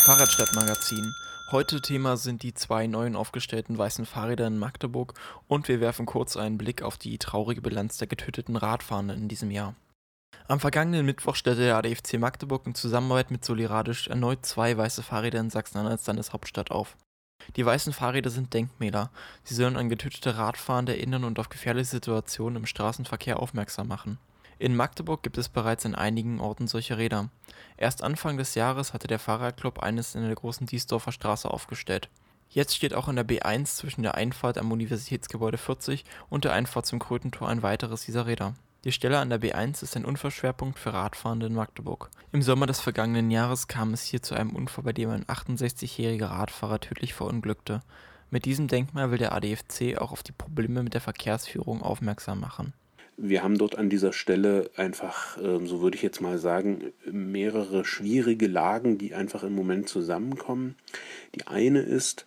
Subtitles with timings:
[0.00, 1.14] Fahrradstadtmagazin.
[1.50, 5.12] Heute Thema sind die zwei neuen aufgestellten weißen Fahrräder in Magdeburg
[5.46, 9.50] und wir werfen kurz einen Blick auf die traurige Bilanz der getöteten Radfahrenden in diesem
[9.50, 9.74] Jahr.
[10.48, 15.38] Am vergangenen Mittwoch stellte der ADFC Magdeburg in Zusammenarbeit mit Soliradisch erneut zwei weiße Fahrräder
[15.38, 16.96] in Sachsen-Anhalts Landeshauptstadt auf.
[17.56, 19.10] Die weißen Fahrräder sind Denkmäler.
[19.44, 24.18] Sie sollen an getötete Radfahrende erinnern und auf gefährliche Situationen im Straßenverkehr aufmerksam machen.
[24.60, 27.30] In Magdeburg gibt es bereits an einigen Orten solche Räder.
[27.78, 32.10] Erst Anfang des Jahres hatte der Fahrradclub eines in der großen Diesdorfer Straße aufgestellt.
[32.50, 36.84] Jetzt steht auch an der B1 zwischen der Einfahrt am Universitätsgebäude 40 und der Einfahrt
[36.84, 38.52] zum Krötentor ein weiteres dieser Räder.
[38.84, 42.10] Die Stelle an der B1 ist ein Unfallschwerpunkt für Radfahrende in Magdeburg.
[42.30, 46.26] Im Sommer des vergangenen Jahres kam es hier zu einem Unfall, bei dem ein 68-jähriger
[46.26, 47.80] Radfahrer tödlich verunglückte.
[48.28, 52.74] Mit diesem Denkmal will der ADFC auch auf die Probleme mit der Verkehrsführung aufmerksam machen.
[53.16, 57.84] Wir haben dort an dieser Stelle einfach, ähm, so würde ich jetzt mal sagen, mehrere
[57.84, 60.76] schwierige Lagen, die einfach im Moment zusammenkommen.
[61.34, 62.26] Die eine ist,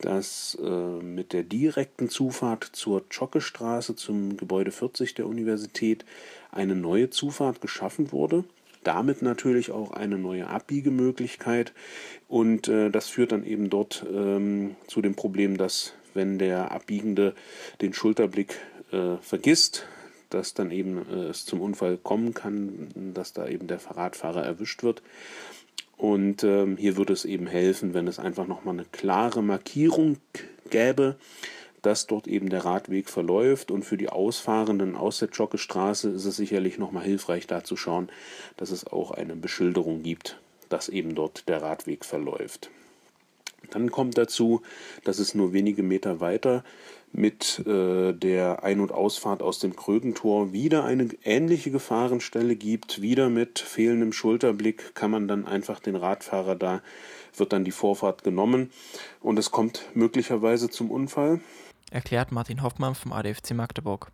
[0.00, 6.04] dass äh, mit der direkten Zufahrt zur Zschocke-Straße zum Gebäude 40 der Universität
[6.50, 8.44] eine neue Zufahrt geschaffen wurde.
[8.82, 11.74] Damit natürlich auch eine neue Abbiegemöglichkeit.
[12.28, 17.34] Und äh, das führt dann eben dort ähm, zu dem Problem, dass wenn der Abbiegende
[17.82, 18.56] den Schulterblick
[18.90, 19.86] äh, vergisst,
[20.30, 24.82] dass dann eben äh, es zum Unfall kommen kann, dass da eben der Fahrradfahrer erwischt
[24.82, 25.02] wird.
[25.96, 30.16] Und ähm, hier würde es eben helfen, wenn es einfach nochmal eine klare Markierung
[30.70, 31.16] gäbe,
[31.82, 33.70] dass dort eben der Radweg verläuft.
[33.70, 38.08] Und für die Ausfahrenden aus der Joggestraße ist es sicherlich nochmal hilfreich, da zu schauen,
[38.56, 40.38] dass es auch eine Beschilderung gibt,
[40.70, 42.70] dass eben dort der Radweg verläuft.
[43.70, 44.62] Dann kommt dazu,
[45.04, 46.64] dass es nur wenige Meter weiter
[47.12, 53.02] mit äh, der Ein- und Ausfahrt aus dem Krögentor wieder eine ähnliche Gefahrenstelle gibt.
[53.02, 56.82] Wieder mit fehlendem Schulterblick kann man dann einfach den Radfahrer da,
[57.36, 58.70] wird dann die Vorfahrt genommen
[59.20, 61.40] und es kommt möglicherweise zum Unfall.
[61.90, 64.12] Erklärt Martin Hoffmann vom ADFC Magdeburg.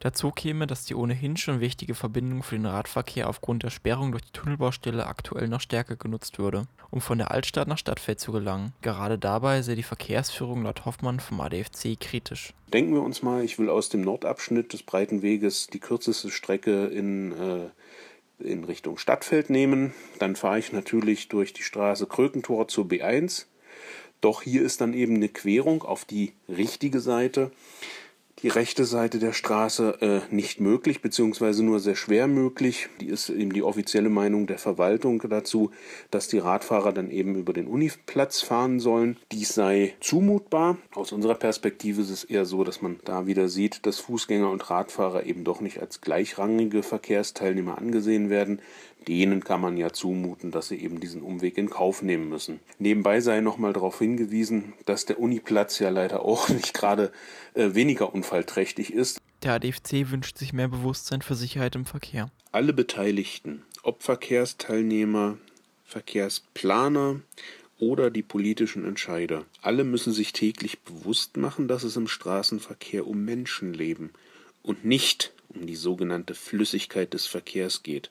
[0.00, 4.24] Dazu käme, dass die ohnehin schon wichtige Verbindung für den Radverkehr aufgrund der Sperrung durch
[4.24, 8.72] die Tunnelbaustelle aktuell noch stärker genutzt würde, um von der Altstadt nach Stadtfeld zu gelangen.
[8.82, 12.52] Gerade dabei sei die Verkehrsführung laut Hoffmann vom ADFC kritisch.
[12.72, 16.86] Denken wir uns mal, ich will aus dem Nordabschnitt des breiten Weges die kürzeste Strecke
[16.86, 17.70] in äh,
[18.38, 19.94] in Richtung Stadtfeld nehmen.
[20.18, 23.46] Dann fahre ich natürlich durch die Straße Krökentor zur B1.
[24.20, 27.50] Doch hier ist dann eben eine Querung auf die richtige Seite
[28.44, 32.90] die rechte Seite der Straße äh, nicht möglich, beziehungsweise nur sehr schwer möglich.
[33.00, 35.70] Die ist eben die offizielle Meinung der Verwaltung dazu,
[36.10, 39.16] dass die Radfahrer dann eben über den Uniplatz fahren sollen.
[39.32, 40.76] Dies sei zumutbar.
[40.94, 44.68] Aus unserer Perspektive ist es eher so, dass man da wieder sieht, dass Fußgänger und
[44.68, 48.60] Radfahrer eben doch nicht als gleichrangige Verkehrsteilnehmer angesehen werden
[49.08, 52.60] denen kann man ja zumuten, dass sie eben diesen Umweg in Kauf nehmen müssen.
[52.78, 57.12] Nebenbei sei nochmal darauf hingewiesen, dass der Uniplatz ja leider auch nicht gerade
[57.54, 59.20] äh, weniger unfallträchtig ist.
[59.42, 62.30] Der ADFC wünscht sich mehr Bewusstsein für Sicherheit im Verkehr.
[62.50, 65.36] Alle Beteiligten, ob Verkehrsteilnehmer,
[65.84, 67.20] Verkehrsplaner
[67.78, 73.24] oder die politischen Entscheider, alle müssen sich täglich bewusst machen, dass es im Straßenverkehr um
[73.24, 74.10] Menschenleben
[74.62, 78.10] und nicht um die sogenannte Flüssigkeit des Verkehrs geht.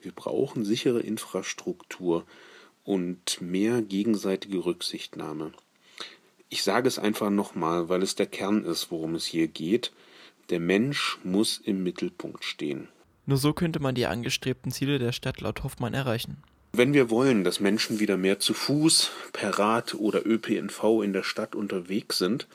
[0.00, 2.24] Wir brauchen sichere Infrastruktur
[2.84, 5.52] und mehr gegenseitige Rücksichtnahme.
[6.48, 9.92] Ich sage es einfach nochmal, weil es der Kern ist, worum es hier geht.
[10.48, 12.88] Der Mensch muss im Mittelpunkt stehen.
[13.26, 16.42] Nur so könnte man die angestrebten Ziele der Stadt laut Hoffmann erreichen.
[16.72, 21.22] Wenn wir wollen, dass Menschen wieder mehr zu Fuß, per Rad oder ÖPNV in der
[21.22, 22.46] Stadt unterwegs sind,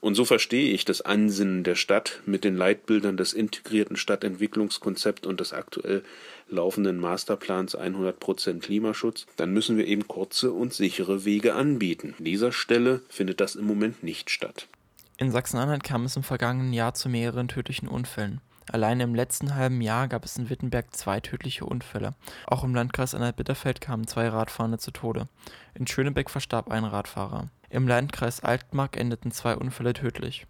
[0.00, 5.40] und so verstehe ich das Ansinnen der Stadt mit den Leitbildern des integrierten Stadtentwicklungskonzepts und
[5.40, 6.04] des aktuell
[6.48, 12.14] laufenden Masterplans 100% Klimaschutz, dann müssen wir eben kurze und sichere Wege anbieten.
[12.18, 14.68] An dieser Stelle findet das im Moment nicht statt.
[15.18, 18.40] In Sachsen-Anhalt kam es im vergangenen Jahr zu mehreren tödlichen Unfällen.
[18.72, 22.14] Allein im letzten halben Jahr gab es in Wittenberg zwei tödliche Unfälle.
[22.46, 25.28] Auch im Landkreis Anhalt-Bitterfeld kamen zwei Radfahrende zu Tode.
[25.74, 27.48] In Schönebeck verstarb ein Radfahrer.
[27.70, 30.46] Im Landkreis Altmark endeten zwei Unfälle tödlich.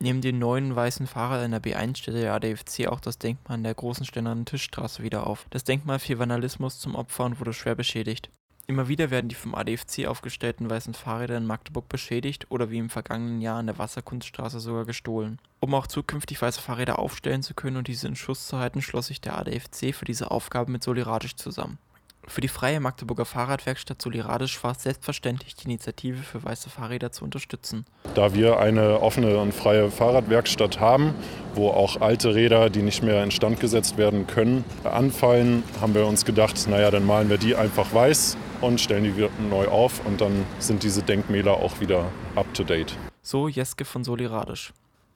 [0.00, 3.64] Neben den neuen weißen Fahrrad in der B1 stellte der ADFC auch das Denkmal in
[3.64, 5.46] der großen Steinernen Tischstraße wieder auf.
[5.50, 8.30] Das Denkmal fiel Vandalismus zum Opfer und wurde schwer beschädigt.
[8.70, 12.90] Immer wieder werden die vom ADFC aufgestellten weißen Fahrräder in Magdeburg beschädigt oder wie im
[12.90, 15.38] vergangenen Jahr an der Wasserkunststraße sogar gestohlen.
[15.60, 19.06] Um auch zukünftig weiße Fahrräder aufstellen zu können und diese in Schuss zu halten, schloss
[19.06, 21.78] sich der ADFC für diese Aufgabe mit Soliradisch zusammen.
[22.26, 27.24] Für die freie Magdeburger Fahrradwerkstatt Soliradisch war es selbstverständlich, die Initiative für weiße Fahrräder zu
[27.24, 27.86] unterstützen.
[28.14, 31.14] Da wir eine offene und freie Fahrradwerkstatt haben,
[31.54, 36.26] wo auch alte Räder, die nicht mehr instand gesetzt werden können, anfallen, haben wir uns
[36.26, 40.44] gedacht, naja, dann malen wir die einfach weiß und stellen die neu auf und dann
[40.58, 42.94] sind diese Denkmäler auch wieder up-to-date.
[43.22, 44.72] So Jeske von Soliradisch.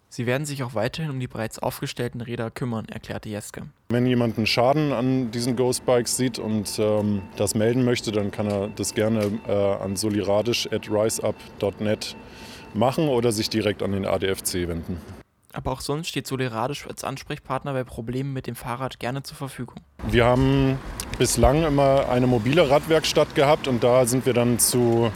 [0.09, 3.63] Sie werden sich auch weiterhin um die bereits aufgestellten Räder kümmern, erklärte Jeske.
[3.89, 8.31] Wenn jemand einen Schaden an diesen Ghost Bikes sieht und ähm, das melden möchte, dann
[8.31, 12.15] kann er das gerne äh, an soliradisch.riseup.net
[12.75, 15.01] machen oder sich direkt an den ADFC wenden.
[15.55, 19.81] Aber auch sonst steht Soliradisch als Ansprechpartner bei Problemen mit dem Fahrrad gerne zur Verfügung.
[20.09, 20.79] Wir haben
[21.19, 25.11] bislang immer eine mobile Radwerkstatt gehabt und da sind wir dann zu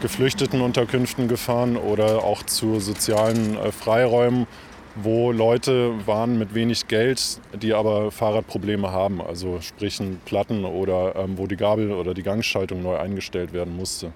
[0.00, 4.46] Geflüchtetenunterkünften gefahren oder auch zu sozialen äh, Freiräumen,
[4.94, 11.38] wo Leute waren mit wenig Geld, die aber Fahrradprobleme haben, also sprich Platten oder ähm,
[11.38, 14.12] wo die Gabel oder die Gangschaltung neu eingestellt werden musste.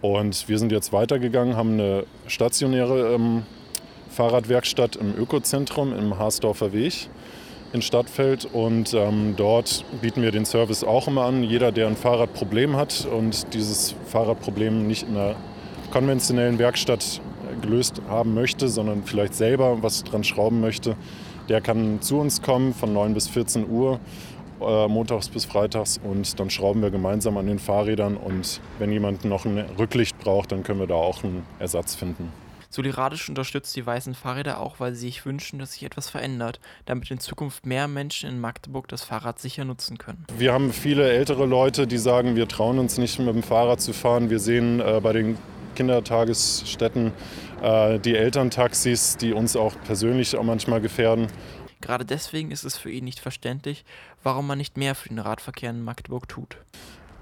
[0.00, 3.42] Und wir sind jetzt weitergegangen, haben eine stationäre ähm,
[4.10, 7.08] Fahrradwerkstatt im Ökozentrum im Haasdorfer Weg
[7.72, 11.42] in Stadtfeld und ähm, dort bieten wir den Service auch immer an.
[11.42, 15.36] Jeder, der ein Fahrradproblem hat und dieses Fahrradproblem nicht in einer
[15.90, 17.20] konventionellen Werkstatt
[17.60, 20.96] gelöst haben möchte, sondern vielleicht selber was dran schrauben möchte,
[21.48, 24.00] der kann zu uns kommen von 9 bis 14 Uhr,
[24.60, 29.24] äh, montags bis freitags und dann schrauben wir gemeinsam an den Fahrrädern und wenn jemand
[29.24, 32.32] noch ein Rücklicht braucht, dann können wir da auch einen Ersatz finden.
[32.70, 37.10] Soliradisch unterstützt die weißen Fahrräder auch, weil sie sich wünschen, dass sich etwas verändert, damit
[37.10, 40.26] in Zukunft mehr Menschen in Magdeburg das Fahrrad sicher nutzen können.
[40.36, 43.92] Wir haben viele ältere Leute, die sagen, wir trauen uns nicht mit dem Fahrrad zu
[43.92, 44.30] fahren.
[44.30, 45.38] Wir sehen äh, bei den
[45.76, 47.12] Kindertagesstätten
[47.62, 51.28] äh, die Elterntaxis, die uns auch persönlich auch manchmal gefährden.
[51.80, 53.84] Gerade deswegen ist es für ihn nicht verständlich,
[54.22, 56.56] warum man nicht mehr für den Radverkehr in Magdeburg tut.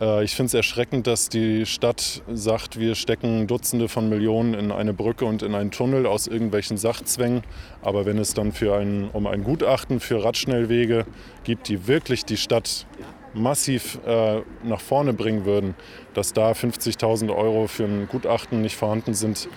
[0.01, 4.73] Äh, ich finde es erschreckend, dass die Stadt sagt, wir stecken Dutzende von Millionen in
[4.73, 7.43] eine Brücke und in einen Tunnel aus irgendwelchen Sachzwängen.
[7.83, 11.07] Aber wenn es dann für ein, um ein Gutachten für Radschnellwege
[11.45, 12.87] gibt, die wirklich die Stadt
[13.35, 15.75] massiv äh, nach vorne bringen würden,
[16.15, 19.49] dass da 50.000 Euro für ein Gutachten nicht vorhanden sind,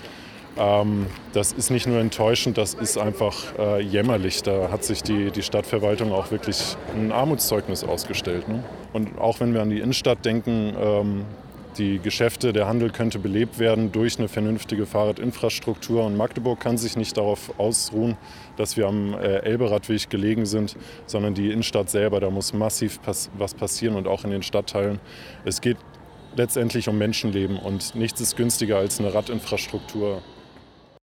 [0.55, 4.43] das ist nicht nur enttäuschend, das ist einfach äh, jämmerlich.
[4.43, 8.49] Da hat sich die, die Stadtverwaltung auch wirklich ein Armutszeugnis ausgestellt.
[8.49, 8.63] Ne?
[8.91, 11.25] Und auch wenn wir an die Innenstadt denken, ähm,
[11.77, 16.03] die Geschäfte, der Handel könnte belebt werden durch eine vernünftige Fahrradinfrastruktur.
[16.03, 18.17] Und Magdeburg kann sich nicht darauf ausruhen,
[18.57, 20.75] dass wir am äh, Elberadweg gelegen sind,
[21.05, 24.99] sondern die Innenstadt selber, da muss massiv pass was passieren und auch in den Stadtteilen.
[25.45, 25.77] Es geht
[26.35, 30.21] letztendlich um Menschenleben und nichts ist günstiger als eine Radinfrastruktur.